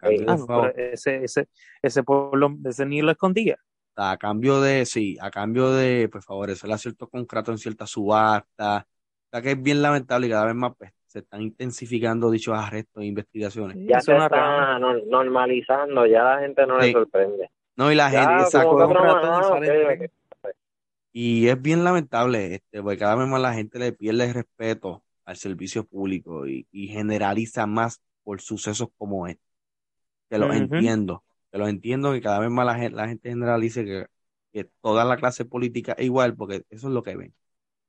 [0.03, 1.49] Ah, ese, ese,
[1.81, 3.59] ese pueblo, ese ni lo escondía.
[3.95, 8.83] A cambio de, sí, a cambio de pues, favorecer a ciertos contratos en ciertas subastas.
[8.83, 12.55] O sea que es bien lamentable y cada vez más pues, se están intensificando dichos
[12.55, 13.79] arrestos e investigaciones.
[13.89, 17.51] Ya se está normalizando, ya la gente no le sorprende.
[17.75, 18.87] No, y la gente sacó
[21.13, 25.03] y es bien lamentable, este, porque cada vez más la gente le pierde el respeto
[25.25, 29.43] al servicio público y, generaliza más por sucesos como este.
[30.29, 33.87] Que lo entiendo, que lo entiendo que cada vez más la gente, la gente generalice
[33.87, 34.07] que,
[34.53, 37.35] que, toda la clase política es igual, porque eso es lo que ven.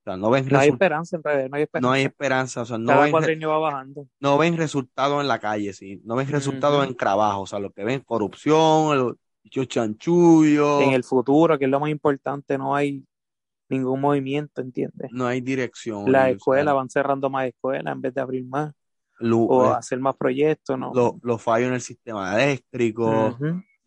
[0.07, 1.87] O sea, no ven no hay esperanza en realidad, no hay esperanza.
[1.87, 4.07] No hay esperanza, o sea, no ven, va bajando.
[4.21, 7.71] no ven resultados en la calle, sí, no ven resultados en trabajo, o sea, lo
[7.71, 9.17] que ven corrupción,
[9.49, 10.81] chanchullo.
[10.81, 13.03] En el futuro, que es lo más importante, no hay
[13.67, 15.11] ningún movimiento, ¿entiendes?
[15.11, 16.09] No hay dirección.
[16.09, 18.73] Las escuelas van cerrando más escuelas en vez de abrir más.
[19.19, 20.93] o eh, hacer más proyectos, ¿no?
[21.21, 23.37] Los fallos en el sistema eléctrico,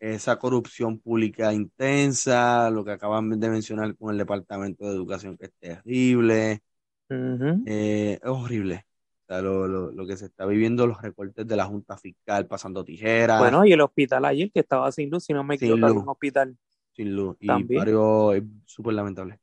[0.01, 5.45] esa corrupción pública intensa, lo que acaban de mencionar con el Departamento de Educación, que
[5.45, 6.61] es terrible.
[7.09, 8.85] Eh, es horrible.
[9.23, 12.47] O sea, lo, lo, lo, que se está viviendo, los recortes de la Junta Fiscal
[12.47, 13.39] pasando tijeras.
[13.39, 16.57] Bueno, y el hospital ayer que estaba sin luz, si no me equivoco, un hospital.
[16.93, 17.37] Sin luz.
[17.39, 19.39] Y varios, es súper lamentable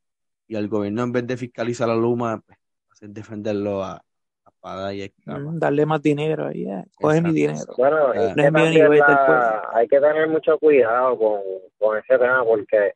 [0.49, 4.03] y al gobierno en vez de fiscalizar a Luma, pues, defenderlo a,
[4.59, 5.39] espada y escapa.
[5.39, 7.59] Mm, darle más dinero ahí, eh, coge mi dinero.
[7.77, 8.11] Bueno, Ah.
[8.15, 11.41] es No mío ni la- hay que tener mucho cuidado con,
[11.77, 12.93] con ese tema porque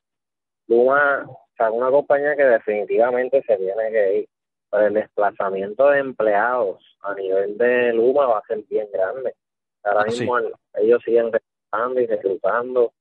[0.67, 4.29] Luma, o sea, es una compañía que definitivamente se tiene que ir.
[4.71, 9.33] Pero el desplazamiento de empleados a nivel de Luma va a ser bien grande.
[9.83, 12.93] Ahora Ah, mismo el- ellos siguen reclutando y reclutando.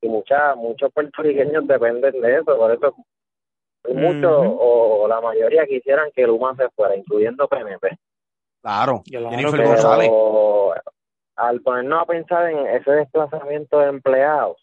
[0.00, 2.56] Y muchas, muchos puertorriqueños dependen de eso.
[2.56, 2.94] Por eso
[3.94, 7.98] muchos o la mayoría quisieran que Luma se fuera, incluyendo PNP.
[8.62, 10.10] Claro, Jennifer pero- González.
[11.36, 14.56] Al ponernos a pensar en ese desplazamiento de empleados,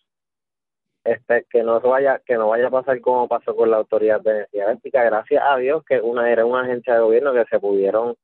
[1.03, 4.31] este que no vaya que no vaya a pasar como pasó con la autoridad de
[4.31, 8.15] energía eléctrica, gracias a Dios que una era una agencia de gobierno que se pudieron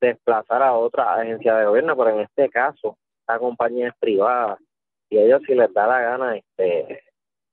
[0.00, 2.96] desplazar a otra agencia de gobierno, pero en este caso
[3.28, 4.58] la compañía es privada
[5.08, 7.02] y ellos si les da la gana, este,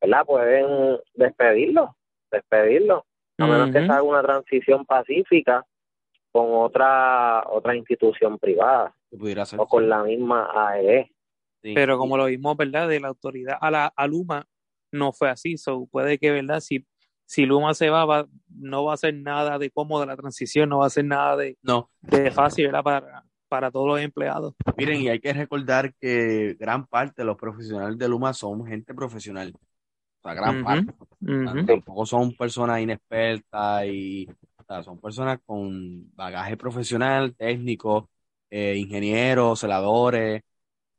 [0.01, 0.25] ¿verdad?
[0.25, 1.95] Pueden despedirlo,
[2.31, 3.05] despedirlo,
[3.37, 5.65] a menos que se haga una transición pacífica
[6.31, 8.95] con otra otra institución privada
[9.57, 10.79] o con la misma E.
[10.79, 11.11] AEE.
[11.61, 11.73] Sí.
[11.73, 12.87] Pero como lo vimos, ¿verdad?
[12.87, 14.45] De la autoridad a la a Luma
[14.91, 15.57] no fue así.
[15.57, 16.59] So, puede que, ¿verdad?
[16.59, 16.85] Si,
[17.25, 20.79] si Luma se va, va, no va a ser nada de cómoda la transición, no
[20.79, 22.83] va a ser nada de, No, de fácil, ¿verdad?
[22.83, 24.53] Para, para todos los empleados.
[24.77, 28.93] miren, y hay que recordar que gran parte de los profesionales de Luma son gente
[28.93, 29.53] profesional.
[30.21, 30.91] O sea, gran Ujú, parte.
[30.91, 30.97] O
[31.43, 31.63] sea, ujú.
[31.65, 34.27] tampoco son personas inexpertas y
[34.57, 38.09] o sea, son personas con bagaje profesional, técnico,
[38.49, 40.41] eh, ingenieros, celadores,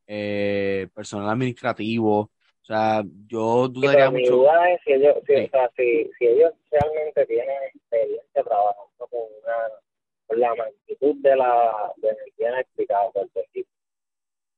[0.06, 2.20] eh, personal administrativo.
[2.22, 2.30] O
[2.64, 4.28] sea, yo Sí, dudaría mi mucho.
[4.28, 5.46] duda es si ellos, si, Sí.
[5.46, 9.56] o sea, si, si ellos realmente tienen experiencia trabajando con, una,
[10.26, 13.70] con la magnitud de la de energía eléctrica de Puerto Rico.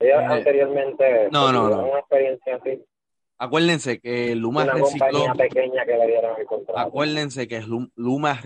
[0.01, 1.91] Ellos Eh, anteriormente no, no, no.
[1.91, 2.85] una experiencia así,
[3.45, 5.33] Acuérdense que Luma una recicló.
[5.37, 6.79] pequeña que le dieron el contrato.
[6.79, 8.41] Acuérdense que Lu- Luma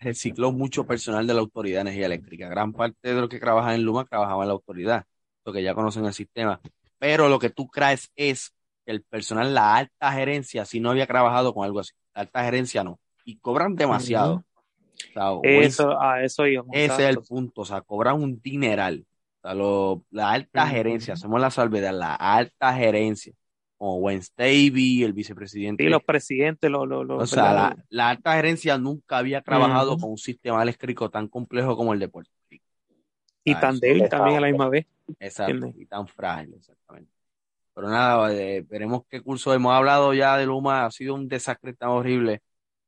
[0.00, 2.48] recicló mucho personal de la Autoridad de Energía Eléctrica.
[2.48, 5.04] Gran parte de los que trabajan en Luma trabajaban en la autoridad,
[5.44, 6.60] lo que ya conocen el sistema.
[6.98, 8.52] Pero lo que tú crees es
[8.84, 11.92] que el personal, la alta gerencia, si no había trabajado con algo así.
[12.14, 12.98] La alta gerencia no.
[13.24, 14.42] Y cobran demasiado.
[14.42, 16.72] O sea, o es- Eso, a eso íbamos.
[16.74, 17.60] ese es el punto.
[17.60, 19.06] O sea, cobran un dineral.
[19.38, 23.32] O sea, lo- la alta gerencia, hacemos la salvedad, la alta gerencia,
[23.80, 25.82] como Wayne Stavey, el vicepresidente.
[25.84, 29.96] Sí, los presidentes, los, los, los- O sea, la, la alta gerencia nunca había trabajado
[29.96, 32.66] con un sistema eléctrico tan complejo como el de Puerto Rico.
[33.42, 34.84] y tan débil también a la misma vez.
[35.18, 35.80] Exacto, ¿Entiendes?
[35.80, 37.10] y tan frágil, exactamente.
[37.72, 41.72] Pero nada, eh, veremos qué curso hemos hablado ya de Luma, ha sido un desastre
[41.72, 42.42] tan horrible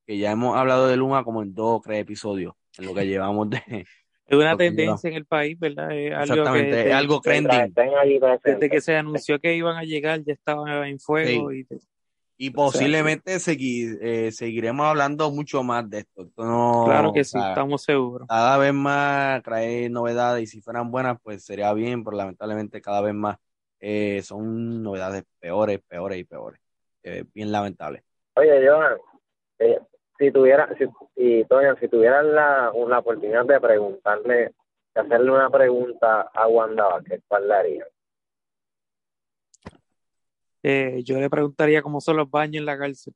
[0.07, 3.07] que ya hemos hablado de Luma como en dos o tres episodios, en lo que
[3.07, 3.87] llevamos de...
[4.33, 5.93] Es una que tendencia en el país, ¿verdad?
[5.93, 7.75] Es algo que Exactamente, es desde, algo trending.
[8.43, 11.53] desde que se anunció que iban a llegar, ya estaban en fuego.
[11.53, 11.67] Y,
[12.39, 16.23] Y posiblemente segui- eh, seguiremos hablando mucho más de esto.
[16.23, 18.27] Esto no, claro que sí, sea, estamos seguros.
[18.27, 23.03] cada vez más trae novedades y si fueran buenas, pues sería bien, pero lamentablemente cada
[23.03, 23.37] vez más
[23.81, 26.59] eh, son novedades peores, peores y peores.
[27.03, 28.03] Eh, bien lamentable.
[28.37, 28.97] Oye, Johan,
[29.59, 29.79] eh,
[30.23, 30.85] si tuviera, si,
[31.17, 34.55] y Toño, si tuvieran la, una oportunidad de preguntarle,
[34.95, 37.89] de hacerle una pregunta a Wanda Vázquez, ¿cuál le harían?
[40.63, 43.13] Eh, yo le preguntaría cómo son los baños en la cárcel.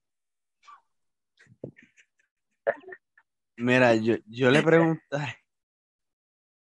[3.56, 5.16] Mira, yo, yo le pregunté,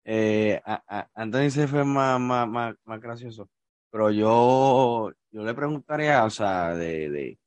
[0.04, 3.50] eh, a, a- Anthony se fue más, más, más, más gracioso,
[3.90, 7.38] pero yo, yo le preguntaría, o sea, de, de,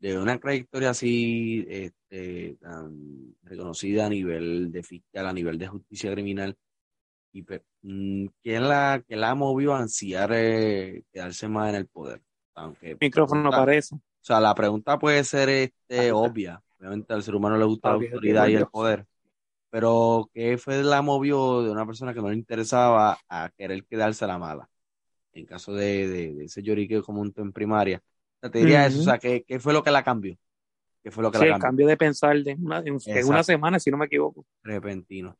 [0.00, 6.12] de una trayectoria así, este, tan reconocida a nivel de fiscal, a nivel de justicia
[6.12, 6.56] criminal,
[7.32, 7.42] y
[7.82, 12.20] mm, ¿quién la, quién la movió a ansiar eh, quedarse más en el poder?
[12.54, 13.96] Aunque, Micrófono pregunta- para eso.
[13.96, 16.60] o sea, la pregunta puede ser este, obvia.
[16.78, 19.06] Obviamente al ser humano le gusta la autoridad y el poder.
[19.70, 24.24] Pero ¿qué fue la movió de una persona que no le interesaba a querer quedarse
[24.24, 24.68] a la mala?
[25.32, 28.02] En caso de, de, de ese lloriqueo como un en primaria.
[28.40, 28.98] Te diría eso.
[28.98, 30.36] O sea, ¿qué, qué fue lo que la cambió?
[31.02, 31.58] ¿Qué fue lo que Sí, la el cambió?
[31.58, 34.44] cambio de pensar de una, en, una semana, si no me equivoco.
[34.62, 35.38] Repentino.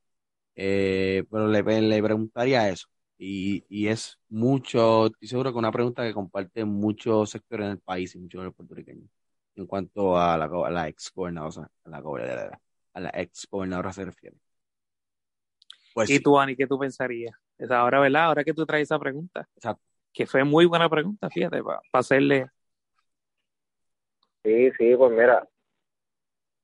[0.57, 2.89] Eh, pero le, le preguntaría eso.
[3.19, 7.81] Y, y es mucho, estoy seguro que una pregunta que comparte muchos sectores en el
[7.81, 9.09] país y muchos de los puertorriqueños
[9.57, 12.61] en cuanto a la, a la ex gobernadora, a la, gobernadora-
[12.95, 14.37] a la ex gobernadora se refiere.
[15.93, 17.35] Pues ¿Y tú, Ani, qué tú pensarías?
[17.71, 18.25] Ahora, ¿verdad?
[18.27, 19.83] Ahora que tú traes esa pregunta, exacto.
[20.13, 22.49] que fue muy buena pregunta, fíjate, para hacerle.
[24.45, 25.47] Sí, sí, pues mira,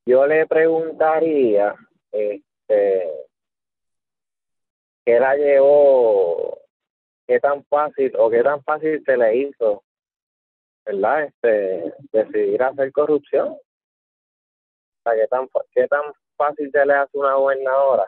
[0.07, 1.75] yo le preguntaría,
[2.11, 3.11] este,
[5.05, 6.59] ¿qué la llevó,
[7.27, 9.83] qué tan fácil o qué tan fácil se le hizo,
[10.85, 11.25] verdad?
[11.25, 13.49] Este, decidir hacer corrupción.
[13.49, 13.61] O
[15.05, 18.07] sea, ¿qué tan, qué tan fácil se le hace a una gobernadora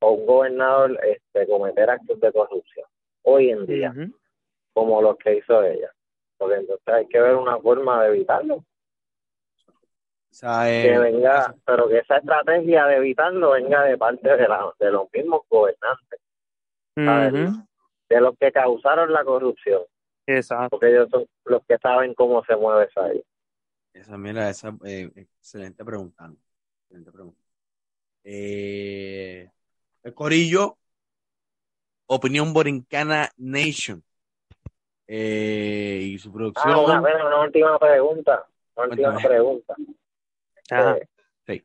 [0.00, 2.86] o un gobernador este, cometer actos de corrupción
[3.22, 3.92] hoy en día,
[4.72, 5.92] como los que hizo ella.
[6.38, 8.56] Porque entonces hay que ver una forma de evitarlo.
[8.56, 8.64] O
[10.38, 14.70] sea, que eh, venga, pero que esa estrategia de evitarlo venga de parte de, la,
[14.78, 16.20] de los mismos gobernantes,
[16.94, 19.82] de los que causaron la corrupción,
[20.26, 20.68] Exacto.
[20.70, 23.24] porque ellos son los que saben cómo se mueve esa ahí.
[23.94, 26.28] esa, mira, esa, eh, excelente pregunta.
[26.28, 26.36] ¿no?
[26.82, 27.40] Excelente pregunta.
[28.24, 29.50] Eh,
[30.02, 30.76] el Corillo,
[32.06, 34.02] Opinión Borincana Nation.
[35.08, 36.72] Eh, y su producción.
[36.72, 38.44] Ah, una, bueno, una última pregunta,
[38.76, 39.28] una última Cuéntame.
[39.34, 39.74] pregunta.
[40.70, 40.96] Ajá.
[40.98, 41.08] Eh,
[41.46, 41.64] Sí.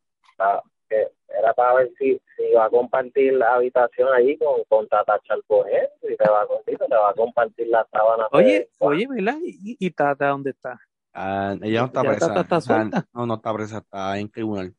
[0.89, 5.19] que era para ver si, si va a compartir la habitación allí con, con Tata
[5.23, 8.27] Chalcoger, si te va a, si te va a compartir la sábana.
[8.31, 9.37] Oye, de- oye, ¿verdad?
[9.43, 10.79] ¿Y, y Tata dónde está?
[11.13, 12.41] Ah, ella no está presa.
[12.41, 14.73] está no, no está presa, está en tribunal.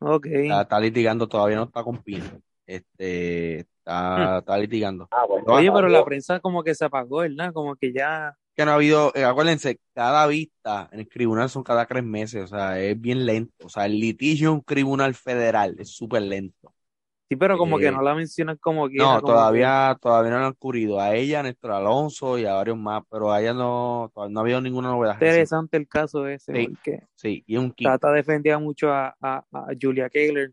[0.00, 0.26] Ok.
[0.26, 2.24] Está, está litigando, todavía no está con Pina.
[2.68, 5.08] Este, está, está litigando.
[5.10, 7.52] Ah, Oye, pero la prensa como que se apagó, ¿verdad?
[7.52, 8.36] Como que ya...
[8.54, 12.42] Que no ha habido, eh, acuérdense, cada vista en el tribunal son cada tres meses,
[12.44, 13.66] o sea, es bien lento.
[13.66, 16.74] O sea, el litigio en un tribunal federal es súper lento.
[17.30, 19.04] Sí, pero como Eh, que no la mencionan como quiera.
[19.04, 20.98] No, como todavía, todavía no han ocurrido.
[21.00, 24.40] A ella, a Néstor Alonso y a varios más, pero a ella no, todavía no
[24.40, 25.18] ha habido ninguna novedad.
[25.18, 26.68] que Interesante el caso ese, Sí.
[26.68, 27.86] porque Sí, y un kit.
[27.86, 30.52] Tata defendía mucho a, a, a Julia Kehler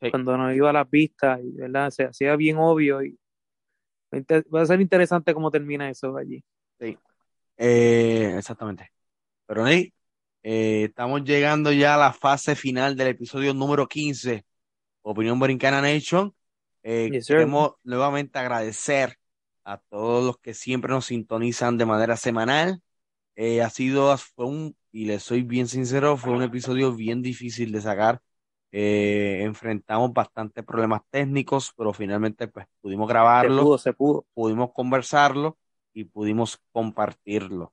[0.00, 0.10] Sí.
[0.10, 1.90] cuando nos iba a las vistas, y ¿verdad?
[1.90, 3.18] Se hacía bien obvio y
[4.54, 6.42] va a ser interesante cómo termina eso allí.
[7.56, 8.90] Eh, exactamente.
[9.46, 9.92] Pero Ney,
[10.42, 14.44] eh, estamos llegando ya a la fase final del episodio número 15,
[15.02, 16.34] Opinión Borincana Nation.
[16.82, 19.18] Eh, Yes, queremos nuevamente agradecer
[19.64, 22.80] a todos los que siempre nos sintonizan de manera semanal.
[23.36, 27.70] Eh, ha sido, fue un, y les soy bien sincero, fue un episodio bien difícil
[27.72, 28.22] de sacar.
[28.72, 34.26] Eh, enfrentamos bastantes problemas técnicos, pero finalmente pues pudimos Se grabarlo pudo, se pudo.
[34.32, 35.58] pudimos conversarlo
[35.92, 37.72] y pudimos compartirlo.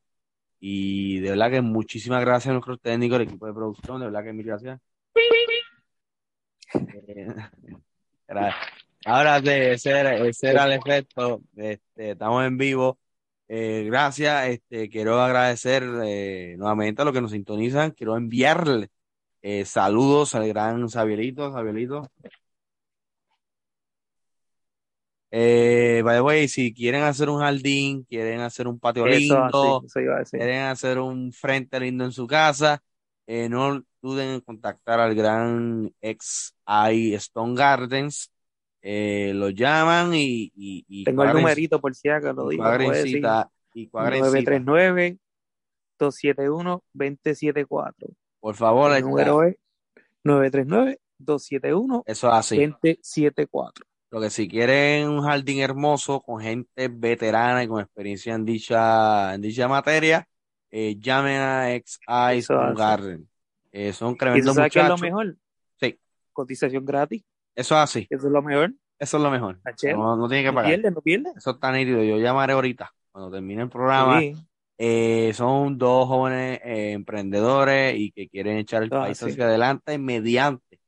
[0.60, 4.24] Y de verdad que muchísimas gracias a nuestros técnicos, el equipo de producción, de verdad
[4.24, 4.80] que mil gracias.
[6.74, 7.28] Eh,
[8.28, 8.54] gra-
[9.06, 11.42] Ahora ese era, ese era el efecto.
[11.56, 13.00] Este, estamos en vivo.
[13.48, 14.48] Eh, gracias.
[14.50, 17.92] Este, quiero agradecer eh, nuevamente a los que nos sintonizan.
[17.92, 18.90] Quiero enviarle
[19.50, 22.12] eh, saludos al gran Xavierito, Xavierito.
[25.32, 29.78] Eh, by the way, si quieren hacer un jardín, quieren hacer un patio Eso lindo,
[29.78, 32.84] así, eso quieren hacer un frente lindo en su casa,
[33.26, 38.30] eh, no duden en contactar al gran ex I Stone Gardens.
[38.82, 42.88] Eh, lo llaman y, y, y Tengo el numerito por si acaso, lo digo, cuadren
[42.88, 43.16] puede decir.
[43.20, 44.30] cita, y cuadren cita.
[44.30, 45.18] 939
[45.98, 48.10] 271 2074.
[48.40, 49.56] Por favor, El número es
[50.24, 52.58] 939 271 eso es así.
[52.68, 53.86] 2074.
[54.12, 59.34] Lo que si quieren un jardín hermoso con gente veterana y con experiencia en dicha,
[59.34, 60.28] en dicha materia,
[60.72, 62.78] eh, llamen a ex I Eso Stone hace.
[62.80, 63.30] Garden.
[63.72, 65.02] Eh, son ¿Y tremendos sabes qué es lo muchachos.
[65.02, 65.38] mejor?
[65.80, 66.00] Sí.
[66.32, 67.24] Cotización gratis.
[67.56, 68.08] Eso es así.
[68.10, 68.74] Eso es lo mejor.
[69.00, 69.60] Eso es lo mejor.
[69.96, 70.70] No, no tiene que No pagar.
[70.72, 71.32] pierde, no pierde.
[71.36, 72.02] Eso está nítido.
[72.04, 74.20] Yo llamaré ahorita, cuando termine el programa.
[74.22, 74.36] Sí.
[74.78, 79.26] Eh, son dos jóvenes eh, emprendedores y que quieren echar el Ah, país sí.
[79.26, 80.80] hacia adelante mediante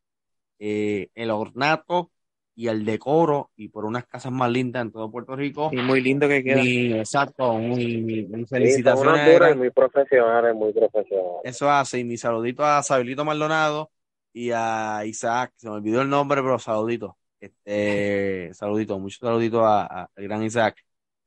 [0.60, 2.12] eh, el ornato
[2.56, 5.70] y el decoro y por unas casas más lindas en todo Puerto Rico.
[5.74, 6.62] Y muy lindo que queda.
[6.62, 9.28] Y, exacto, muy, muy Sí, felicitaciones.
[9.28, 11.40] y gran- muy profesionales, muy profesionales.
[11.46, 12.00] Eso hace.
[12.00, 13.90] Y mi saludito a Sabelito Maldonado
[14.34, 15.54] y a Isaac.
[15.56, 17.18] Se me olvidó el nombre, pero saludito.
[17.40, 20.76] Este, saludito, muchos saluditos al gran Isaac.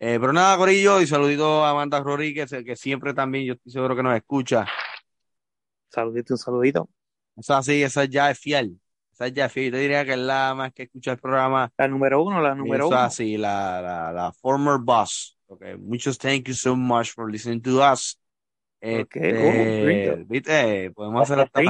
[0.04, 3.70] Eh, pero nada, Corillo, y saludito a Amanda Rodríguez, que, que siempre también, yo estoy
[3.70, 4.66] seguro que nos escucha.
[5.90, 6.88] Saludito, un saludito.
[7.36, 8.80] Esa sí, esa ya es fiel.
[9.12, 9.66] Esa ya es fiel.
[9.66, 11.70] Yo te diría que es la más que escucha el programa.
[11.78, 12.98] La número uno, la número Eso uno.
[12.98, 15.38] así, la, la, la former boss.
[15.46, 15.76] Okay.
[15.76, 18.18] Muchos thank you so much for listening to us.
[18.80, 21.62] Ok, Este, oh, viste, podemos hacer hasta.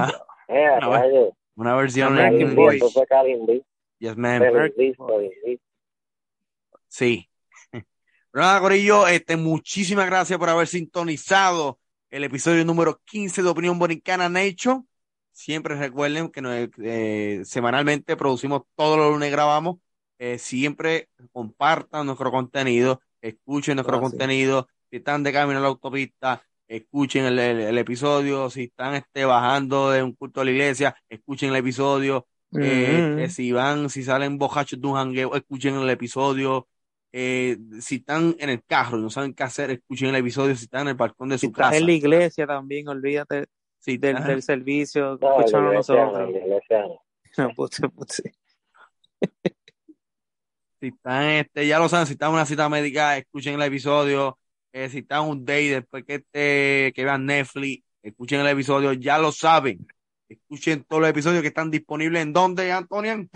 [0.48, 0.68] Eh,
[1.56, 3.62] Una versión American en Calindí,
[3.98, 4.42] Yes, man.
[6.88, 7.28] Sí.
[8.32, 11.78] Pero nada, Corillo, este, muchísimas gracias por haber sintonizado
[12.10, 14.88] el episodio número 15 de Opinión Borincana Nation.
[15.32, 19.76] Siempre recuerden que nos, eh, semanalmente producimos todos los lunes grabamos.
[20.18, 24.68] Eh, siempre compartan nuestro contenido, escuchen nuestro contenido.
[24.90, 28.48] Si están de camino a la autopista, escuchen el, el- el episodio.
[28.50, 32.26] Si están este, bajando de un culto a la iglesia, escuchen el episodio.
[32.58, 36.68] Eh, que si van, si salen bojachos de un jangueo, escuchen el episodio.
[37.12, 40.56] Eh, si están en el carro y no saben qué hacer, escuchen el episodio.
[40.56, 43.46] Si están en el balcón de Si su estás casa, en la iglesia también, olvídate
[43.82, 46.12] si del, servicio, No, nosotros.
[46.12, 46.84] la iglesia
[47.36, 47.54] no.
[47.54, 48.32] Puse, puse.
[50.80, 54.38] si están, este, ya lo saben, si están en una cita médica, escuchen el episodio.
[54.72, 59.18] Eh, si están un day después que, este, que vean Netflix, escuchen el episodio, ya
[59.18, 59.84] lo saben.
[60.28, 63.28] Escuchen todos los episodios que están disponibles en donde, Antonian.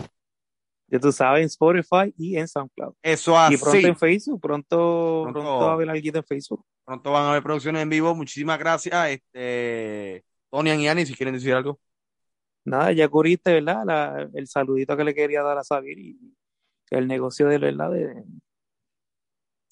[0.89, 2.93] Ya tú sabes, en Spotify y en SoundCloud.
[3.01, 3.55] Eso así.
[3.55, 6.65] Y pronto en Facebook, pronto, pronto, pronto va a haber algo en Facebook.
[6.85, 8.15] Pronto van a haber producciones en vivo.
[8.15, 9.09] Muchísimas gracias.
[9.09, 11.79] Este, Tonian y Ani, si quieren decir algo.
[12.63, 13.83] Nada, ya cubriste, ¿verdad?
[13.85, 16.17] La, el saludito que le quería dar a Sabir y
[16.89, 18.23] el negocio de verdad de,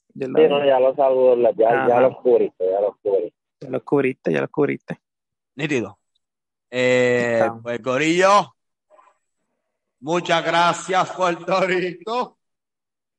[0.09, 3.37] de la, sí, no, ya los saludos, ya, ya los cubriste, ya los cubriste.
[3.61, 4.99] Ya los cubriste, ya los cubriste.
[5.55, 5.97] Nítido.
[6.69, 8.54] Eh, pues Corillo,
[10.05, 12.37] Muchas gracias, Puerto Rico.